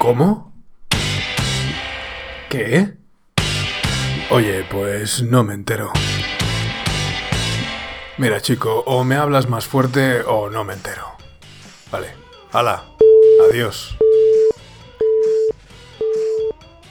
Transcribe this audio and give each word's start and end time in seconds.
¿Cómo? 0.00 0.54
¿Qué? 2.48 2.96
Oye, 4.30 4.64
pues 4.70 5.22
no 5.22 5.44
me 5.44 5.52
entero. 5.52 5.92
Mira, 8.16 8.40
chico, 8.40 8.82
o 8.86 9.04
me 9.04 9.16
hablas 9.16 9.50
más 9.50 9.66
fuerte 9.66 10.22
o 10.22 10.48
no 10.48 10.64
me 10.64 10.72
entero. 10.72 11.04
Vale. 11.92 12.14
Hala. 12.50 12.86
Adiós. 13.50 13.98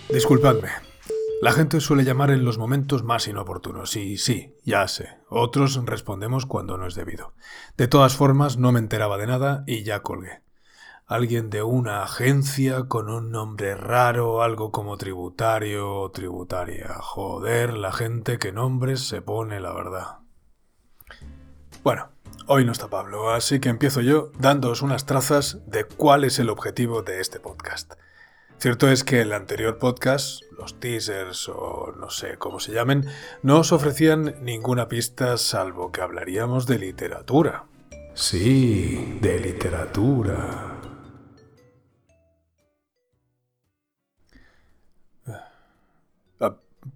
Disculpadme. 0.10 0.70
La 1.42 1.52
gente 1.52 1.80
suele 1.80 2.04
llamar 2.04 2.30
en 2.30 2.46
los 2.46 2.60
momentos 2.60 3.04
más 3.04 3.28
inoportunos 3.28 3.96
y 3.96 4.20
sí, 4.20 4.56
ya 4.64 4.88
sé, 4.88 5.18
otros 5.30 5.84
respondemos 5.84 6.46
cuando 6.46 6.78
no 6.78 6.86
es 6.86 6.94
debido. 6.94 7.34
De 7.76 7.88
todas 7.88 8.16
formas, 8.16 8.58
no 8.58 8.72
me 8.72 8.78
enteraba 8.78 9.18
de 9.18 9.26
nada 9.26 9.64
y 9.66 9.82
ya 9.82 10.04
colgué. 10.04 10.44
Alguien 11.10 11.50
de 11.50 11.64
una 11.64 12.04
agencia 12.04 12.84
con 12.84 13.10
un 13.10 13.32
nombre 13.32 13.74
raro, 13.74 14.44
algo 14.44 14.72
como 14.72 14.96
tributario 14.96 15.92
o 16.02 16.12
tributaria. 16.12 16.98
Joder, 17.02 17.74
la 17.74 17.92
gente 17.92 18.38
que 18.38 18.52
nombres 18.52 19.08
se 19.08 19.24
pone, 19.24 19.60
la 19.60 19.74
verdad. 19.74 20.20
Bueno, 21.84 22.10
hoy 22.46 22.64
no 22.64 22.72
está 22.72 22.90
Pablo, 22.90 23.32
así 23.32 23.60
que 23.60 23.70
empiezo 23.70 24.02
yo 24.02 24.32
dándoos 24.38 24.84
unas 24.84 25.08
trazas 25.08 25.58
de 25.66 25.86
cuál 25.86 26.26
es 26.26 26.38
el 26.38 26.52
objetivo 26.52 27.02
de 27.02 27.22
este 27.22 27.40
podcast. 27.40 27.94
Cierto 28.60 28.88
es 28.88 29.04
que 29.04 29.22
el 29.22 29.34
anterior 29.34 29.80
podcast, 29.80 30.44
los 30.60 30.80
teasers 30.80 31.50
o 31.50 31.92
no 32.00 32.12
sé 32.12 32.38
cómo 32.38 32.60
se 32.60 32.72
llamen, 32.72 33.08
no 33.42 33.62
os 33.62 33.72
ofrecían 33.72 34.36
ninguna 34.44 34.88
pista 34.88 35.38
salvo 35.38 35.92
que 35.92 36.02
hablaríamos 36.02 36.68
de 36.68 36.78
literatura. 36.78 37.64
Sí, 38.14 39.18
de 39.22 39.40
literatura. 39.40 40.79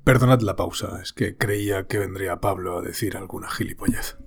Perdonad 0.03 0.41
la 0.41 0.55
pausa, 0.55 0.99
es 1.01 1.13
que 1.13 1.37
creía 1.37 1.87
que 1.87 1.99
vendría 1.99 2.41
Pablo 2.41 2.77
a 2.77 2.81
decir 2.81 3.17
alguna 3.17 3.49
gilipollez. 3.49 4.17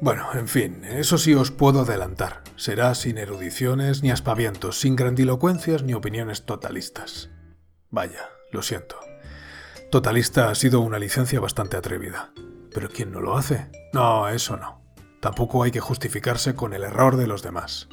Bueno, 0.00 0.28
en 0.34 0.46
fin, 0.46 0.84
eso 0.84 1.18
sí 1.18 1.34
os 1.34 1.50
puedo 1.50 1.80
adelantar. 1.80 2.44
Será 2.54 2.94
sin 2.94 3.18
erudiciones 3.18 4.02
ni 4.02 4.12
aspavientos, 4.12 4.78
sin 4.78 4.94
grandilocuencias 4.94 5.82
ni 5.82 5.94
opiniones 5.94 6.46
totalistas. 6.46 7.30
Vaya, 7.90 8.28
lo 8.52 8.62
siento. 8.62 8.96
Totalista 9.90 10.50
ha 10.50 10.54
sido 10.54 10.80
una 10.80 11.00
licencia 11.00 11.40
bastante 11.40 11.76
atrevida. 11.76 12.32
Pero 12.72 12.90
¿quién 12.90 13.10
no 13.10 13.20
lo 13.20 13.36
hace? 13.36 13.70
No, 13.92 14.28
eso 14.28 14.56
no. 14.56 14.82
Tampoco 15.20 15.64
hay 15.64 15.72
que 15.72 15.80
justificarse 15.80 16.54
con 16.54 16.74
el 16.74 16.84
error 16.84 17.16
de 17.16 17.26
los 17.26 17.42
demás. 17.42 17.88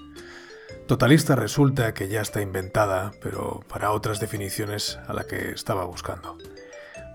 Totalista 0.88 1.36
resulta 1.36 1.96
que 1.96 2.10
ya 2.10 2.22
está 2.22 2.42
inventada, 2.42 3.12
pero 3.20 3.62
para 3.68 3.92
otras 3.92 4.20
definiciones 4.20 5.00
a 5.08 5.14
la 5.14 5.26
que 5.26 5.50
estaba 5.50 5.84
buscando. 5.84 6.38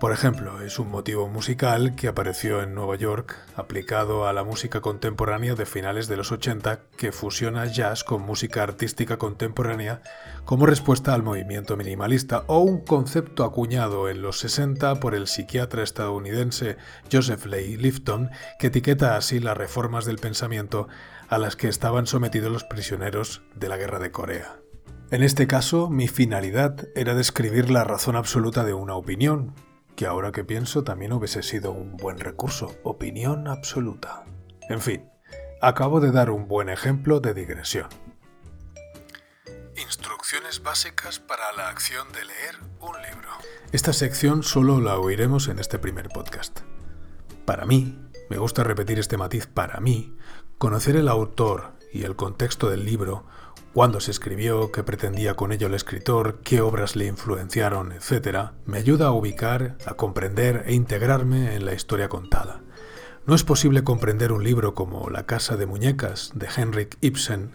Por 0.01 0.13
ejemplo, 0.13 0.61
es 0.61 0.79
un 0.79 0.89
motivo 0.89 1.27
musical 1.27 1.93
que 1.95 2.07
apareció 2.07 2.63
en 2.63 2.73
Nueva 2.73 2.95
York, 2.95 3.37
aplicado 3.55 4.25
a 4.25 4.33
la 4.33 4.43
música 4.43 4.81
contemporánea 4.81 5.53
de 5.53 5.67
finales 5.67 6.07
de 6.07 6.17
los 6.17 6.31
80, 6.31 6.79
que 6.97 7.11
fusiona 7.11 7.67
jazz 7.67 8.03
con 8.03 8.23
música 8.23 8.63
artística 8.63 9.17
contemporánea 9.17 10.01
como 10.43 10.65
respuesta 10.65 11.13
al 11.13 11.21
movimiento 11.21 11.77
minimalista, 11.77 12.45
o 12.47 12.61
un 12.61 12.83
concepto 12.83 13.43
acuñado 13.43 14.09
en 14.09 14.23
los 14.23 14.39
60 14.39 14.95
por 14.95 15.13
el 15.13 15.27
psiquiatra 15.27 15.83
estadounidense 15.83 16.77
Joseph 17.11 17.45
Leigh 17.45 17.77
Lifton, 17.77 18.31
que 18.57 18.67
etiqueta 18.67 19.17
así 19.17 19.39
las 19.39 19.55
reformas 19.55 20.05
del 20.05 20.17
pensamiento 20.17 20.87
a 21.29 21.37
las 21.37 21.55
que 21.55 21.67
estaban 21.67 22.07
sometidos 22.07 22.51
los 22.51 22.63
prisioneros 22.63 23.43
de 23.53 23.69
la 23.69 23.77
guerra 23.77 23.99
de 23.99 24.09
Corea. 24.09 24.55
En 25.11 25.21
este 25.21 25.45
caso, 25.45 25.91
mi 25.91 26.07
finalidad 26.07 26.87
era 26.95 27.13
describir 27.13 27.69
la 27.69 27.83
razón 27.83 28.15
absoluta 28.15 28.63
de 28.63 28.73
una 28.73 28.95
opinión, 28.95 29.53
que 30.01 30.07
ahora 30.07 30.31
que 30.31 30.43
pienso 30.43 30.83
también 30.83 31.13
hubiese 31.13 31.43
sido 31.43 31.71
un 31.73 31.95
buen 31.95 32.19
recurso, 32.19 32.75
opinión 32.81 33.47
absoluta. 33.47 34.25
En 34.67 34.81
fin, 34.81 35.07
acabo 35.61 35.99
de 35.99 36.11
dar 36.11 36.31
un 36.31 36.47
buen 36.47 36.69
ejemplo 36.69 37.19
de 37.19 37.35
digresión. 37.35 37.87
Instrucciones 39.77 40.63
básicas 40.63 41.19
para 41.19 41.51
la 41.55 41.69
acción 41.69 42.11
de 42.13 42.25
leer 42.25 42.55
un 42.79 42.99
libro. 43.03 43.29
Esta 43.71 43.93
sección 43.93 44.41
solo 44.41 44.81
la 44.81 44.97
oiremos 44.97 45.47
en 45.49 45.59
este 45.59 45.77
primer 45.77 46.09
podcast. 46.09 46.61
Para 47.45 47.67
mí, 47.67 47.95
me 48.27 48.39
gusta 48.39 48.63
repetir 48.63 48.97
este 48.97 49.17
matiz 49.17 49.45
para 49.45 49.79
mí, 49.81 50.17
conocer 50.57 50.95
el 50.95 51.09
autor 51.09 51.73
y 51.93 52.05
el 52.05 52.15
contexto 52.15 52.71
del 52.71 52.85
libro 52.85 53.27
cuándo 53.73 53.99
se 53.99 54.11
escribió, 54.11 54.71
qué 54.71 54.83
pretendía 54.83 55.35
con 55.35 55.51
ello 55.51 55.67
el 55.67 55.73
escritor, 55.73 56.39
qué 56.43 56.61
obras 56.61 56.95
le 56.95 57.05
influenciaron, 57.05 57.91
etc., 57.91 58.51
me 58.65 58.77
ayuda 58.77 59.07
a 59.07 59.11
ubicar, 59.11 59.77
a 59.85 59.93
comprender 59.93 60.63
e 60.67 60.73
integrarme 60.73 61.55
en 61.55 61.65
la 61.65 61.73
historia 61.73 62.09
contada. 62.09 62.61
No 63.25 63.35
es 63.35 63.43
posible 63.43 63.83
comprender 63.83 64.31
un 64.31 64.43
libro 64.43 64.73
como 64.73 65.09
La 65.09 65.25
casa 65.25 65.55
de 65.55 65.65
muñecas 65.65 66.31
de 66.33 66.47
Henrik 66.55 66.97
Ibsen 67.01 67.51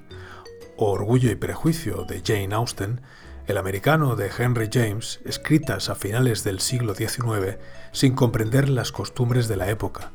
o 0.76 0.90
Orgullo 0.92 1.30
y 1.30 1.34
prejuicio 1.34 2.04
de 2.04 2.22
Jane 2.24 2.54
Austen, 2.54 3.00
el 3.46 3.58
americano 3.58 4.16
de 4.16 4.30
Henry 4.36 4.68
James, 4.72 5.20
escritas 5.24 5.88
a 5.88 5.94
finales 5.94 6.44
del 6.44 6.60
siglo 6.60 6.94
XIX 6.94 7.58
sin 7.92 8.14
comprender 8.14 8.68
las 8.68 8.92
costumbres 8.92 9.48
de 9.48 9.56
la 9.56 9.70
época. 9.70 10.12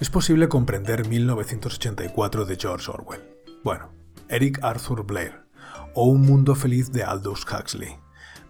Es 0.00 0.08
posible 0.08 0.48
comprender 0.48 1.06
1984 1.06 2.46
de 2.46 2.56
George 2.56 2.90
Orwell. 2.90 3.22
Bueno, 3.62 3.99
Eric 4.30 4.60
Arthur 4.62 5.04
Blair 5.04 5.42
o 5.94 6.04
Un 6.04 6.22
Mundo 6.22 6.54
Feliz 6.54 6.92
de 6.92 7.02
Aldous 7.02 7.44
Huxley. 7.44 7.98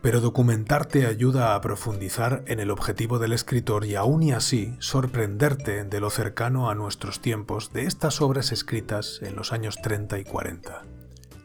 Pero 0.03 0.21
documentarte 0.21 1.07
ayuda 1.07 1.55
a 1.55 1.61
profundizar 1.61 2.43
en 2.47 2.61
el 2.61 2.71
objetivo 2.71 3.19
del 3.19 3.33
escritor 3.33 3.85
y 3.85 3.97
aún 3.97 4.23
y 4.23 4.33
así 4.33 4.75
sorprenderte 4.79 5.85
de 5.85 6.01
lo 6.01 6.11
cercano 6.11 6.71
a 6.71 6.75
nuestros 6.75 7.21
tiempos 7.21 7.73
de 7.73 7.85
estas 7.85 8.21
obras 8.23 8.53
escritas 8.53 9.21
en 9.23 9.37
los 9.37 9.53
años 9.53 9.77
30 9.83 10.19
y 10.19 10.25
40. 10.25 10.83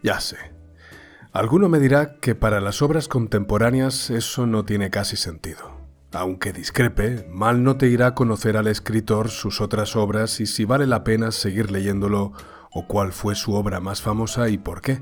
Ya 0.04 0.20
sé. 0.20 0.38
Alguno 1.34 1.68
me 1.68 1.80
dirá 1.80 2.16
que 2.22 2.34
para 2.34 2.62
las 2.62 2.82
obras 2.82 3.10
contemporáneas 3.10 4.10
eso 4.10 4.48
no 4.48 4.64
tiene 4.64 4.90
casi 4.90 5.18
sentido. 5.18 5.76
Aunque 6.14 6.54
discrepe, 6.54 7.28
mal 7.30 7.62
no 7.62 7.76
te 7.76 7.88
irá 7.88 8.08
a 8.08 8.16
conocer 8.16 8.56
al 8.56 8.68
escritor 8.68 9.30
sus 9.30 9.60
otras 9.60 9.98
obras 9.98 10.40
y 10.40 10.46
si 10.46 10.64
vale 10.64 10.88
la 10.88 11.04
pena 11.04 11.32
seguir 11.32 11.72
leyéndolo 11.72 12.32
o 12.76 12.86
cuál 12.86 13.14
fue 13.14 13.36
su 13.36 13.56
obra 13.56 13.80
más 13.80 14.02
famosa 14.02 14.50
y 14.50 14.58
por 14.58 14.82
qué. 14.82 15.02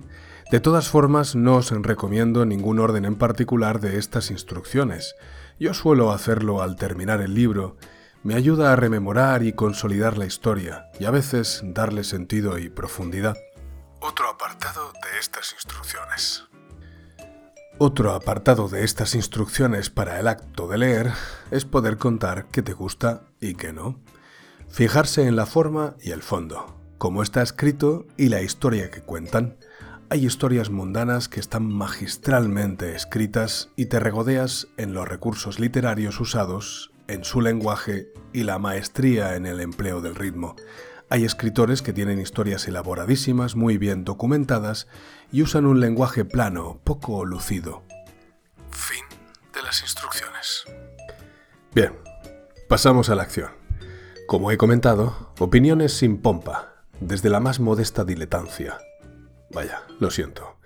De 0.51 0.59
todas 0.59 0.89
formas, 0.89 1.35
no 1.35 1.55
os 1.55 1.71
recomiendo 1.71 2.45
ningún 2.45 2.79
orden 2.79 3.03
en 3.03 3.15
particular 3.15 3.79
de 3.79 3.97
estas 3.97 4.29
instrucciones. 4.29 5.15
Yo 5.59 5.73
suelo 5.73 6.11
hacerlo 6.11 6.61
al 6.61 6.75
terminar 6.75 7.19
el 7.19 7.33
libro. 7.33 7.75
Me 8.21 8.35
ayuda 8.35 8.71
a 8.71 8.75
rememorar 8.75 9.41
y 9.41 9.53
consolidar 9.53 10.19
la 10.19 10.27
historia, 10.27 10.91
y 10.99 11.05
a 11.05 11.11
veces 11.11 11.61
darle 11.63 12.03
sentido 12.03 12.59
y 12.59 12.69
profundidad. 12.69 13.35
Otro 14.01 14.29
apartado 14.29 14.93
de 14.93 15.19
estas 15.19 15.53
instrucciones. 15.53 16.43
Otro 17.79 18.13
apartado 18.13 18.69
de 18.69 18.83
estas 18.83 19.15
instrucciones 19.15 19.89
para 19.89 20.19
el 20.19 20.27
acto 20.27 20.67
de 20.67 20.77
leer 20.77 21.11
es 21.49 21.65
poder 21.65 21.97
contar 21.97 22.45
qué 22.51 22.61
te 22.61 22.73
gusta 22.73 23.23
y 23.41 23.55
qué 23.55 23.73
no. 23.73 23.99
Fijarse 24.69 25.25
en 25.25 25.35
la 25.35 25.47
forma 25.47 25.95
y 25.99 26.11
el 26.11 26.21
fondo 26.21 26.82
cómo 26.97 27.23
está 27.23 27.41
escrito 27.41 28.05
y 28.17 28.29
la 28.29 28.41
historia 28.41 28.89
que 28.91 29.01
cuentan. 29.01 29.57
Hay 30.09 30.25
historias 30.25 30.69
mundanas 30.69 31.27
que 31.27 31.39
están 31.39 31.65
magistralmente 31.67 32.95
escritas 32.95 33.69
y 33.75 33.87
te 33.87 33.99
regodeas 33.99 34.67
en 34.77 34.93
los 34.93 35.07
recursos 35.07 35.59
literarios 35.59 36.19
usados, 36.19 36.91
en 37.07 37.23
su 37.23 37.41
lenguaje 37.41 38.11
y 38.31 38.43
la 38.43 38.59
maestría 38.59 39.35
en 39.35 39.45
el 39.45 39.59
empleo 39.59 40.01
del 40.01 40.15
ritmo. 40.15 40.55
Hay 41.09 41.25
escritores 41.25 41.81
que 41.81 41.93
tienen 41.93 42.19
historias 42.19 42.67
elaboradísimas, 42.67 43.55
muy 43.55 43.77
bien 43.77 44.03
documentadas 44.03 44.87
y 45.31 45.41
usan 45.41 45.65
un 45.65 45.79
lenguaje 45.79 46.25
plano, 46.25 46.79
poco 46.83 47.25
lucido. 47.25 47.83
Fin 48.71 49.03
de 49.53 49.61
las 49.61 49.81
instrucciones. 49.81 50.65
Bien, 51.75 51.93
pasamos 52.69 53.09
a 53.09 53.15
la 53.15 53.23
acción. 53.23 53.51
Como 54.27 54.51
he 54.51 54.57
comentado, 54.57 55.33
opiniones 55.39 55.93
sin 55.93 56.17
pompa, 56.17 56.72
desde 57.07 57.29
la 57.29 57.39
más 57.39 57.59
modesta 57.59 58.03
diletancia. 58.03 58.77
Vaya, 59.51 59.83
lo 59.99 60.09
siento. 60.09 60.57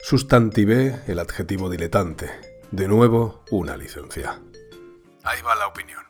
Sustantivé 0.00 1.02
el 1.06 1.18
adjetivo 1.18 1.70
diletante. 1.70 2.30
De 2.70 2.88
nuevo, 2.88 3.42
una 3.50 3.76
licencia. 3.76 4.40
Ahí 5.22 5.40
va 5.42 5.54
la 5.54 5.66
opinión. 5.66 6.02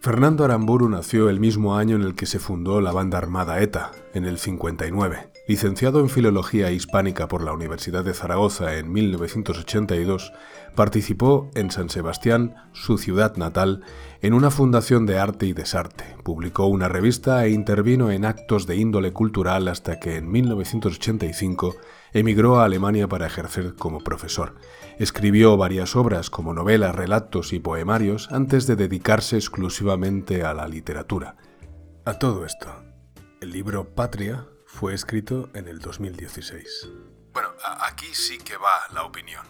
Fernando 0.00 0.44
Aramburu 0.44 0.88
nació 0.88 1.30
el 1.30 1.40
mismo 1.40 1.76
año 1.76 1.96
en 1.96 2.02
el 2.02 2.14
que 2.14 2.26
se 2.26 2.38
fundó 2.38 2.80
la 2.80 2.92
banda 2.92 3.18
armada 3.18 3.60
ETA, 3.60 3.92
en 4.14 4.24
el 4.24 4.38
59. 4.38 5.31
Licenciado 5.48 5.98
en 5.98 6.08
Filología 6.08 6.70
Hispánica 6.70 7.26
por 7.26 7.42
la 7.42 7.52
Universidad 7.52 8.04
de 8.04 8.14
Zaragoza 8.14 8.78
en 8.78 8.92
1982, 8.92 10.32
participó 10.76 11.50
en 11.56 11.72
San 11.72 11.90
Sebastián, 11.90 12.54
su 12.72 12.96
ciudad 12.96 13.36
natal, 13.36 13.82
en 14.20 14.34
una 14.34 14.52
fundación 14.52 15.04
de 15.04 15.18
arte 15.18 15.46
y 15.46 15.52
desarte, 15.52 16.04
publicó 16.22 16.66
una 16.66 16.86
revista 16.86 17.44
e 17.44 17.50
intervino 17.50 18.12
en 18.12 18.24
actos 18.24 18.68
de 18.68 18.76
índole 18.76 19.12
cultural 19.12 19.66
hasta 19.66 19.98
que 19.98 20.14
en 20.14 20.30
1985 20.30 21.74
emigró 22.12 22.60
a 22.60 22.64
Alemania 22.64 23.08
para 23.08 23.26
ejercer 23.26 23.74
como 23.74 23.98
profesor. 23.98 24.54
Escribió 25.00 25.56
varias 25.56 25.96
obras 25.96 26.30
como 26.30 26.54
novelas, 26.54 26.94
relatos 26.94 27.52
y 27.52 27.58
poemarios 27.58 28.30
antes 28.30 28.68
de 28.68 28.76
dedicarse 28.76 29.34
exclusivamente 29.34 30.44
a 30.44 30.54
la 30.54 30.68
literatura. 30.68 31.34
A 32.04 32.14
todo 32.20 32.46
esto, 32.46 32.68
el 33.40 33.50
libro 33.50 33.92
Patria 33.92 34.46
fue 34.72 34.94
escrito 34.94 35.50
en 35.52 35.68
el 35.68 35.80
2016. 35.80 36.88
Bueno, 37.34 37.50
aquí 37.82 38.06
sí 38.14 38.38
que 38.38 38.56
va 38.56 38.92
la 38.94 39.04
opinión. 39.04 39.44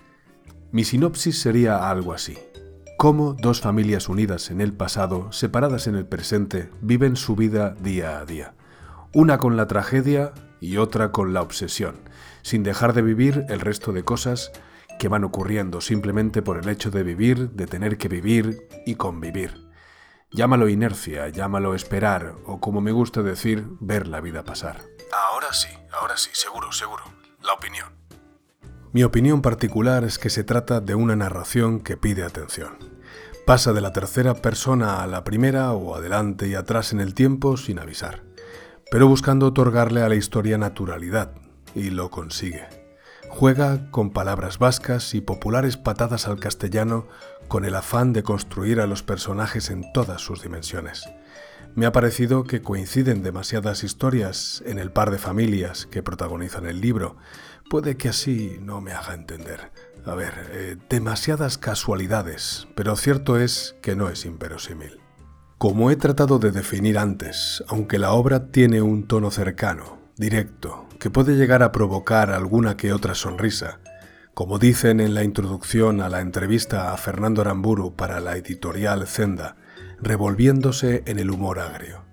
Mi 0.72 0.84
sinopsis 0.84 1.40
sería 1.40 1.88
algo 1.88 2.12
así. 2.12 2.36
Cómo 2.98 3.34
dos 3.34 3.60
familias 3.60 4.08
unidas 4.08 4.50
en 4.50 4.60
el 4.60 4.72
pasado, 4.72 5.30
separadas 5.30 5.86
en 5.86 5.94
el 5.94 6.06
presente, 6.06 6.70
viven 6.80 7.14
su 7.14 7.36
vida 7.36 7.70
día 7.80 8.18
a 8.18 8.24
día. 8.24 8.54
Una 9.14 9.38
con 9.38 9.56
la 9.56 9.68
tragedia 9.68 10.32
y 10.60 10.78
otra 10.78 11.12
con 11.12 11.32
la 11.32 11.40
obsesión, 11.40 12.00
sin 12.42 12.64
dejar 12.64 12.92
de 12.92 13.02
vivir 13.02 13.44
el 13.48 13.60
resto 13.60 13.92
de 13.92 14.04
cosas 14.04 14.50
que 14.98 15.08
van 15.08 15.22
ocurriendo 15.22 15.80
simplemente 15.80 16.42
por 16.42 16.58
el 16.58 16.68
hecho 16.68 16.90
de 16.90 17.04
vivir, 17.04 17.50
de 17.50 17.68
tener 17.68 17.96
que 17.96 18.08
vivir 18.08 18.66
y 18.84 18.96
convivir. 18.96 19.71
Llámalo 20.34 20.68
inercia, 20.68 21.28
llámalo 21.28 21.74
esperar, 21.74 22.34
o 22.46 22.58
como 22.58 22.80
me 22.80 22.90
gusta 22.90 23.22
decir, 23.22 23.66
ver 23.80 24.08
la 24.08 24.20
vida 24.22 24.44
pasar. 24.44 24.80
Ahora 25.12 25.52
sí, 25.52 25.68
ahora 25.92 26.16
sí, 26.16 26.30
seguro, 26.32 26.72
seguro. 26.72 27.04
La 27.42 27.52
opinión. 27.52 27.88
Mi 28.92 29.04
opinión 29.04 29.42
particular 29.42 30.04
es 30.04 30.18
que 30.18 30.30
se 30.30 30.42
trata 30.42 30.80
de 30.80 30.94
una 30.94 31.16
narración 31.16 31.80
que 31.80 31.98
pide 31.98 32.22
atención. 32.22 32.78
Pasa 33.44 33.74
de 33.74 33.82
la 33.82 33.92
tercera 33.92 34.34
persona 34.34 35.02
a 35.02 35.06
la 35.06 35.22
primera 35.22 35.72
o 35.72 35.94
adelante 35.94 36.48
y 36.48 36.54
atrás 36.54 36.92
en 36.92 37.00
el 37.00 37.12
tiempo 37.12 37.58
sin 37.58 37.78
avisar, 37.78 38.22
pero 38.90 39.08
buscando 39.08 39.46
otorgarle 39.46 40.02
a 40.02 40.08
la 40.08 40.14
historia 40.14 40.56
naturalidad, 40.56 41.34
y 41.74 41.90
lo 41.90 42.10
consigue. 42.10 42.68
Juega 43.28 43.90
con 43.90 44.10
palabras 44.10 44.58
vascas 44.58 45.14
y 45.14 45.20
populares 45.20 45.76
patadas 45.76 46.28
al 46.28 46.38
castellano 46.38 47.06
con 47.48 47.64
el 47.64 47.74
afán 47.74 48.12
de 48.12 48.22
construir 48.22 48.80
a 48.80 48.86
los 48.86 49.02
personajes 49.02 49.70
en 49.70 49.92
todas 49.92 50.20
sus 50.20 50.42
dimensiones. 50.42 51.04
Me 51.74 51.86
ha 51.86 51.92
parecido 51.92 52.44
que 52.44 52.60
coinciden 52.60 53.22
demasiadas 53.22 53.82
historias 53.82 54.62
en 54.66 54.78
el 54.78 54.92
par 54.92 55.10
de 55.10 55.18
familias 55.18 55.86
que 55.86 56.02
protagonizan 56.02 56.66
el 56.66 56.80
libro. 56.80 57.16
Puede 57.70 57.96
que 57.96 58.10
así 58.10 58.58
no 58.60 58.82
me 58.82 58.92
haga 58.92 59.14
entender. 59.14 59.72
A 60.04 60.14
ver, 60.14 60.32
eh, 60.50 60.76
demasiadas 60.90 61.56
casualidades, 61.56 62.68
pero 62.74 62.96
cierto 62.96 63.38
es 63.38 63.76
que 63.80 63.96
no 63.96 64.10
es 64.10 64.26
inverosímil. 64.26 65.00
Como 65.56 65.90
he 65.90 65.96
tratado 65.96 66.38
de 66.38 66.50
definir 66.50 66.98
antes, 66.98 67.64
aunque 67.68 67.98
la 67.98 68.12
obra 68.12 68.48
tiene 68.50 68.82
un 68.82 69.06
tono 69.06 69.30
cercano, 69.30 69.98
directo, 70.16 70.86
que 70.98 71.08
puede 71.08 71.36
llegar 71.36 71.62
a 71.62 71.72
provocar 71.72 72.32
alguna 72.32 72.76
que 72.76 72.92
otra 72.92 73.14
sonrisa, 73.14 73.80
como 74.34 74.58
dicen 74.58 75.00
en 75.00 75.14
la 75.14 75.24
introducción 75.24 76.00
a 76.00 76.08
la 76.08 76.20
entrevista 76.20 76.92
a 76.92 76.96
Fernando 76.96 77.42
Aramburu 77.42 77.94
para 77.94 78.20
la 78.20 78.36
editorial 78.36 79.06
Zenda, 79.06 79.56
revolviéndose 80.00 81.02
en 81.06 81.18
el 81.18 81.30
humor 81.30 81.60
agrio. 81.60 82.04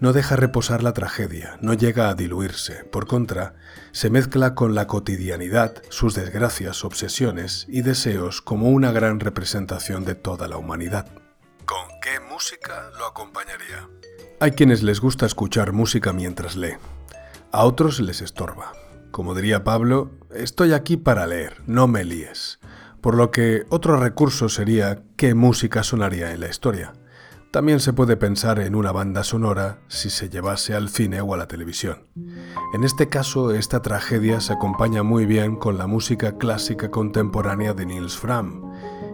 No 0.00 0.12
deja 0.12 0.34
reposar 0.34 0.82
la 0.82 0.92
tragedia, 0.92 1.56
no 1.60 1.72
llega 1.72 2.08
a 2.08 2.14
diluirse, 2.14 2.84
por 2.84 3.06
contra, 3.06 3.54
se 3.92 4.10
mezcla 4.10 4.54
con 4.54 4.74
la 4.74 4.88
cotidianidad, 4.88 5.82
sus 5.88 6.14
desgracias, 6.14 6.84
obsesiones 6.84 7.66
y 7.68 7.82
deseos 7.82 8.42
como 8.42 8.70
una 8.70 8.90
gran 8.90 9.20
representación 9.20 10.04
de 10.04 10.16
toda 10.16 10.48
la 10.48 10.56
humanidad. 10.56 11.06
¿Con 11.64 11.86
qué 12.02 12.18
música 12.28 12.90
lo 12.98 13.06
acompañaría? 13.06 13.88
Hay 14.40 14.50
quienes 14.52 14.82
les 14.82 15.00
gusta 15.00 15.24
escuchar 15.24 15.72
música 15.72 16.12
mientras 16.12 16.56
lee, 16.56 16.74
a 17.52 17.64
otros 17.64 18.00
les 18.00 18.20
estorba. 18.20 18.72
Como 19.14 19.36
diría 19.36 19.62
Pablo, 19.62 20.10
estoy 20.34 20.72
aquí 20.72 20.96
para 20.96 21.28
leer, 21.28 21.62
no 21.68 21.86
me 21.86 22.02
líes. 22.02 22.58
Por 23.00 23.14
lo 23.14 23.30
que 23.30 23.64
otro 23.68 23.96
recurso 23.96 24.48
sería 24.48 25.04
qué 25.16 25.34
música 25.34 25.84
sonaría 25.84 26.32
en 26.32 26.40
la 26.40 26.48
historia. 26.48 26.94
También 27.52 27.78
se 27.78 27.92
puede 27.92 28.16
pensar 28.16 28.58
en 28.58 28.74
una 28.74 28.90
banda 28.90 29.22
sonora 29.22 29.78
si 29.86 30.10
se 30.10 30.30
llevase 30.30 30.74
al 30.74 30.88
cine 30.88 31.20
o 31.20 31.32
a 31.32 31.36
la 31.36 31.46
televisión. 31.46 32.08
En 32.74 32.82
este 32.82 33.08
caso, 33.08 33.52
esta 33.52 33.82
tragedia 33.82 34.40
se 34.40 34.54
acompaña 34.54 35.04
muy 35.04 35.26
bien 35.26 35.54
con 35.54 35.78
la 35.78 35.86
música 35.86 36.36
clásica 36.36 36.90
contemporánea 36.90 37.72
de 37.72 37.86
Niels 37.86 38.18
Fram, 38.18 38.62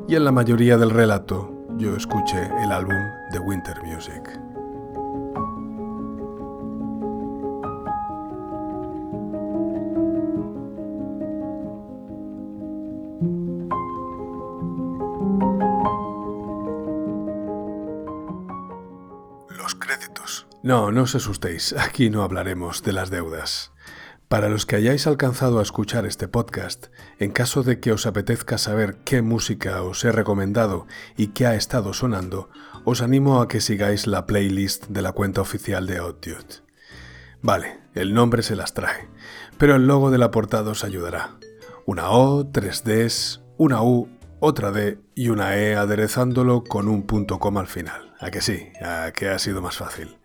y 0.08 0.14
en 0.14 0.24
la 0.24 0.32
mayoría 0.32 0.78
del 0.78 0.92
relato 0.92 1.66
yo 1.76 1.94
escuché 1.94 2.48
el 2.64 2.72
álbum 2.72 2.96
The 3.32 3.38
Winter 3.40 3.82
Music. 3.82 4.49
No, 20.62 20.92
no 20.92 21.02
os 21.04 21.14
asustéis, 21.14 21.72
aquí 21.72 22.10
no 22.10 22.22
hablaremos 22.22 22.82
de 22.82 22.92
las 22.92 23.08
deudas. 23.08 23.72
Para 24.28 24.50
los 24.50 24.66
que 24.66 24.76
hayáis 24.76 25.06
alcanzado 25.06 25.58
a 25.58 25.62
escuchar 25.62 26.04
este 26.04 26.28
podcast, 26.28 26.88
en 27.18 27.32
caso 27.32 27.62
de 27.62 27.80
que 27.80 27.92
os 27.92 28.04
apetezca 28.04 28.58
saber 28.58 28.98
qué 29.04 29.22
música 29.22 29.82
os 29.82 30.04
he 30.04 30.12
recomendado 30.12 30.86
y 31.16 31.28
qué 31.28 31.46
ha 31.46 31.54
estado 31.54 31.94
sonando, 31.94 32.50
os 32.84 33.00
animo 33.00 33.40
a 33.40 33.48
que 33.48 33.62
sigáis 33.62 34.06
la 34.06 34.26
playlist 34.26 34.88
de 34.88 35.00
la 35.00 35.12
cuenta 35.12 35.40
oficial 35.40 35.86
de 35.86 35.96
Outdude. 35.96 36.62
Vale, 37.40 37.80
el 37.94 38.12
nombre 38.12 38.42
se 38.42 38.54
las 38.54 38.74
trae, 38.74 39.08
pero 39.56 39.76
el 39.76 39.86
logo 39.86 40.10
de 40.10 40.18
la 40.18 40.30
portada 40.30 40.72
os 40.72 40.84
ayudará. 40.84 41.38
Una 41.86 42.10
O, 42.10 42.46
tres 42.46 42.84
Ds, 42.84 43.40
una 43.56 43.82
U, 43.82 44.10
otra 44.40 44.72
D 44.72 45.00
y 45.14 45.30
una 45.30 45.56
E 45.56 45.74
aderezándolo 45.74 46.64
con 46.64 46.86
un 46.86 47.04
punto 47.04 47.38
coma 47.38 47.60
al 47.60 47.66
final. 47.66 48.09
¿A 48.20 48.30
que 48.30 48.42
sí? 48.42 48.70
¿A 48.82 49.12
que 49.12 49.28
ha 49.28 49.38
sido 49.38 49.62
más 49.62 49.76
fácil? 49.76 50.18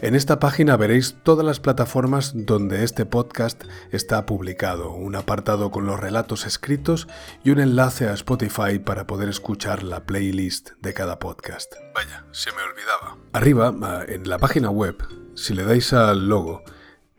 En 0.00 0.14
esta 0.14 0.38
página 0.38 0.76
veréis 0.76 1.16
todas 1.24 1.44
las 1.44 1.58
plataformas 1.58 2.30
donde 2.32 2.84
este 2.84 3.04
podcast 3.04 3.64
está 3.90 4.26
publicado, 4.26 4.92
un 4.92 5.16
apartado 5.16 5.72
con 5.72 5.86
los 5.86 5.98
relatos 5.98 6.46
escritos 6.46 7.08
y 7.42 7.50
un 7.50 7.58
enlace 7.58 8.08
a 8.08 8.12
Spotify 8.12 8.78
para 8.78 9.08
poder 9.08 9.28
escuchar 9.28 9.82
la 9.82 10.06
playlist 10.06 10.70
de 10.80 10.94
cada 10.94 11.18
podcast. 11.18 11.74
Vaya, 11.96 12.24
se 12.30 12.52
me 12.52 12.62
olvidaba. 12.62 13.16
Arriba, 13.32 13.74
en 14.06 14.28
la 14.28 14.38
página 14.38 14.70
web, 14.70 15.04
si 15.34 15.52
le 15.52 15.64
dais 15.64 15.92
al 15.92 16.28
logo, 16.28 16.62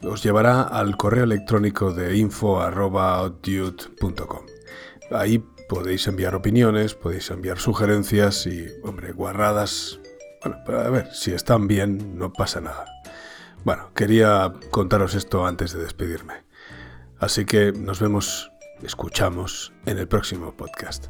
os 0.02 0.24
llevará 0.24 0.62
al 0.62 0.96
correo 0.96 1.26
electrónico 1.26 1.92
de 1.92 2.16
info.dude.com. 2.16 4.46
Ahí 5.12 5.44
podéis 5.70 6.06
enviar 6.08 6.36
opiniones, 6.36 6.96
podéis 6.96 7.30
enviar 7.32 7.60
sugerencias 7.60 8.46
y, 8.48 8.68
hombre, 8.84 9.14
guarradas 9.14 10.00
bueno, 10.42 10.62
pero 10.66 10.80
a 10.80 10.90
ver, 10.90 11.14
si 11.14 11.34
están 11.34 11.68
bien, 11.68 12.18
no 12.18 12.32
pasa 12.32 12.62
nada. 12.62 12.86
Bueno, 13.66 13.92
quería 13.94 14.54
contaros 14.72 15.16
esto 15.16 15.46
antes 15.46 15.74
de 15.74 15.80
despedirme. 15.80 16.46
Así 17.20 17.44
que 17.46 17.74
nos 17.74 18.00
vemos, 18.00 18.52
escuchamos 18.82 19.74
en 19.86 19.98
el 19.98 20.08
próximo 20.08 20.56
podcast. 20.56 21.08